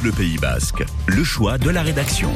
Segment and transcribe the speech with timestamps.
[0.00, 2.32] Bleu Pays Basque, le choix de la rédaction.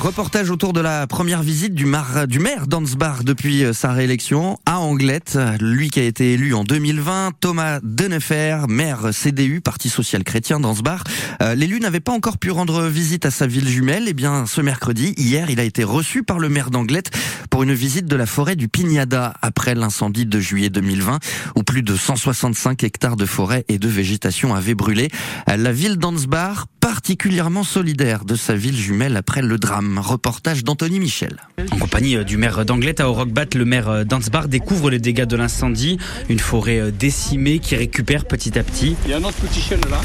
[0.00, 5.38] Reportage autour de la première visite du, maire d'Ansbach depuis euh, sa réélection à Anglette.
[5.60, 11.04] Lui qui a été élu en 2020, Thomas Denefer, maire CDU, Parti social chrétien d'Ansbach.
[11.40, 14.06] Euh, L'élu n'avait pas encore pu rendre visite à sa ville jumelle.
[14.06, 17.10] Et eh bien, ce mercredi, hier, il a été reçu par le maire d'Anglette
[17.54, 21.20] pour une visite de la forêt du Pignada après l'incendie de juillet 2020
[21.54, 25.08] où plus de 165 hectares de forêt et de végétation avaient brûlé.
[25.46, 30.00] La ville d'Ansbach particulièrement solidaire de sa ville jumelle après le drame.
[30.00, 31.42] Reportage d'Anthony Michel.
[31.70, 35.22] En compagnie euh, du maire d'Anglette à Orokbat, le maire euh, d'Ansbar découvre les dégâts
[35.22, 35.96] de l'incendie.
[36.28, 38.96] Une forêt euh, décimée qui récupère petit à petit.
[39.04, 40.00] Il y a un autre petit chien là.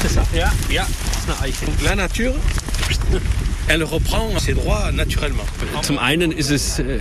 [0.00, 0.22] C'est ça.
[1.84, 2.32] La nature
[3.68, 5.44] elle reprend ses droits naturellement.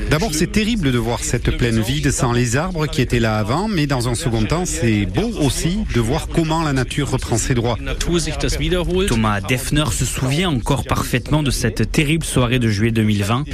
[0.09, 3.67] D'abord, c'est terrible de voir cette plaine vide sans les arbres qui étaient là avant,
[3.67, 7.53] mais dans un second temps, c'est beau aussi de voir comment la nature reprend ses
[7.53, 7.77] droits.
[9.07, 13.45] Thomas Defner se souvient encore parfaitement de cette terrible soirée de juillet 2020.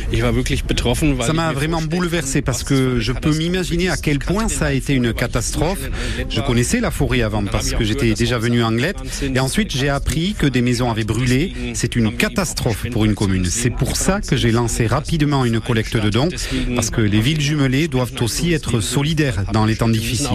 [1.21, 4.93] Ça m'a vraiment bouleversé parce que je peux m'imaginer à quel point ça a été
[4.93, 5.89] une catastrophe.
[6.29, 8.97] Je connaissais la forêt avant parce que j'étais déjà venu à Anglette
[9.33, 11.53] et ensuite j'ai appris que des maisons avaient brûlé.
[11.73, 13.45] C'est une catastrophe pour une commune.
[13.45, 16.29] C'est pour ça que j'ai lancé rapidement une collecte de dons,
[16.75, 20.27] parce que les villes jumelées doivent aussi être solidaires dans les temps difficiles.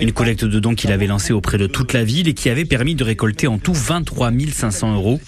[0.00, 2.64] Une collecte de dons qu'il avait lancée auprès de toute la ville et qui avait
[2.64, 5.20] permis de récolter en tout 23 500 euros.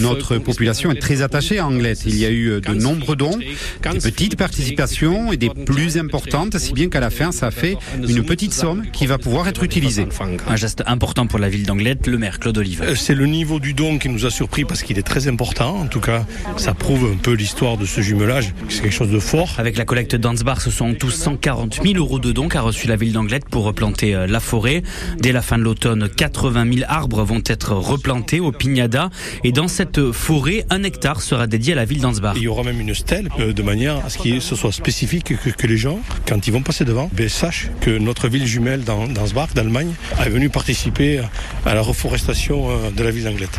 [0.00, 2.04] Notre population est très attachée à Anglette.
[2.06, 6.72] Il y a eu de nombreux dons, des petites participations et des plus importantes, si
[6.72, 10.06] bien qu'à la fin, ça fait une petite somme qui va pouvoir être utilisée.
[10.48, 12.82] Un geste important pour la ville d'Anglette, le maire Claude Olive.
[12.82, 15.76] Euh, c'est le niveau du don qui nous a surpris parce qu'il est très important.
[15.76, 16.26] En tout cas,
[16.58, 18.52] ça prouve un peu l'histoire de ce jumelage.
[18.68, 19.54] C'est quelque chose de fort.
[19.56, 22.96] Avec la collecte d'Ansbar, ce sont tous 140 000 euros de dons qu'a reçu la
[22.96, 24.82] ville d'Anglette pour replanter euh, la forêt.
[25.18, 29.08] Dès la fin de l'automne, 80 000 arbres vont être replantés au Pignada.
[29.42, 32.36] Et dans cette forêt, un hectare sera dédié à la ville d'Ansbar.
[32.36, 35.32] Il y aura même une stèle euh, de manière à ce que ce soit spécifique,
[35.56, 35.98] que, les gens,
[36.28, 40.50] quand ils vont passer devant, ben, sachent que notre ville jumelle d'Ansbach, d'Allemagne, est venue
[40.50, 41.20] participer
[41.64, 43.58] à la reforestation euh, de la ville d'Anglette.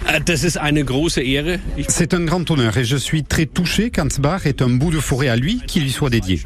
[1.88, 5.30] C'est un grand honneur et je suis très touché qu'Ansbach ait un bout de forêt
[5.30, 6.42] à lui qui lui soit dédié.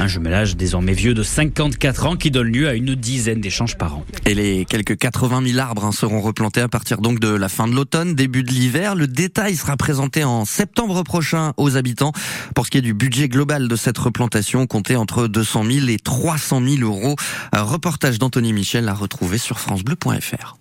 [0.00, 3.96] Un jumelage désormais vieux de 54 ans qui donne lieu à une dizaine d'échanges par
[3.96, 4.04] an.
[4.24, 7.68] Et les quelques 80 000 arbres hein, seront replantés à partir donc de la fin
[7.68, 8.94] de l'automne, début de l'hiver.
[8.94, 12.12] Le détail sera présenté en septembre prochain aux habitants.
[12.54, 15.98] Pour ce qui est du budget global de cette replantation, compté entre 200 000 et
[15.98, 17.16] 300 000 euros.
[17.52, 20.56] Un reportage d'Anthony Michel à retrouver sur francebleu.fr.